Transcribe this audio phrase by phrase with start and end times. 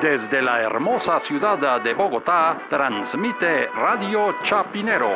[0.00, 5.10] Desde la hermosa ciudad de Bogotá, transmite Radio Chapinero.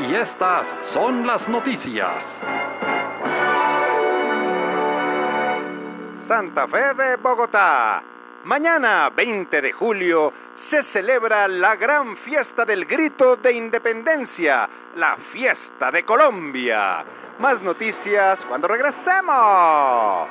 [0.00, 2.40] Y estas son las noticias.
[6.26, 8.02] Santa Fe de Bogotá.
[8.42, 15.92] Mañana, 20 de julio, se celebra la gran fiesta del grito de independencia, la fiesta
[15.92, 17.04] de Colombia.
[17.38, 20.28] Más noticias cuando regresemos.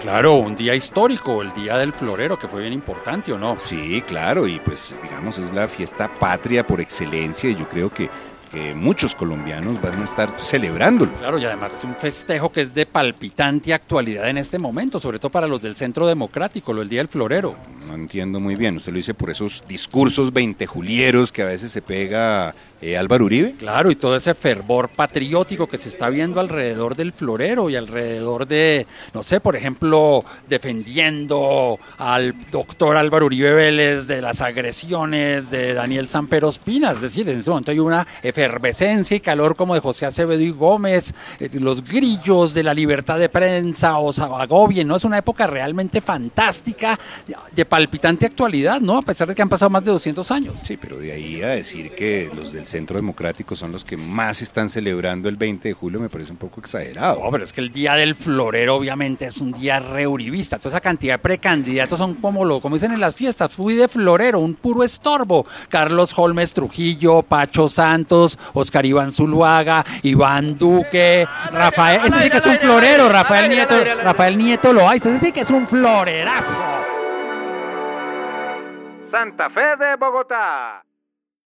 [0.00, 3.56] Claro, un día histórico, el Día del Florero, que fue bien importante, ¿o no?
[3.58, 8.08] Sí, claro, y pues digamos es la fiesta patria por excelencia y yo creo que,
[8.52, 11.12] que muchos colombianos van a estar celebrándolo.
[11.14, 15.18] Claro, y además es un festejo que es de palpitante actualidad en este momento, sobre
[15.18, 17.56] todo para los del Centro Democrático, lo del Día del Florero.
[17.88, 21.80] No entiendo muy bien, usted lo dice por esos discursos veintejulieros que a veces se
[21.80, 23.54] pega eh, Álvaro Uribe.
[23.58, 28.46] Claro, y todo ese fervor patriótico que se está viendo alrededor del florero y alrededor
[28.46, 35.74] de, no sé, por ejemplo, defendiendo al doctor Álvaro Uribe Vélez de las agresiones de
[35.74, 36.92] Daniel Sampero Espina.
[36.92, 40.50] Es decir, en este momento hay una efervescencia y calor como de José Acevedo y
[40.50, 44.96] Gómez, eh, los grillos de la libertad de prensa o Sabagobien, ¿no?
[44.96, 46.96] Es una época realmente fantástica,
[47.50, 48.98] de palpitante actualidad, ¿no?
[48.98, 50.56] A pesar de que han pasado más de 200 años.
[50.64, 54.42] Sí, pero de ahí a decir que los del Centro Democrático son los que más
[54.42, 57.20] están celebrando el 20 de julio me parece un poco exagerado.
[57.22, 60.58] No, pero es que el día del florero obviamente es un día reuribista.
[60.58, 63.86] Toda esa cantidad de precandidatos son como lo, como dicen en las fiestas, fui de
[63.86, 65.46] florero, un puro estorbo.
[65.68, 72.46] Carlos Holmes Trujillo, Pacho Santos, Oscar Iván Zuluaga, Iván Duque, Rafael, ese sí que es
[72.46, 76.77] un florero, Rafael Nieto, Rafael Nieto lo hay, ese sí que es un florerazo.
[79.10, 80.87] Santa Fe de Bogotá.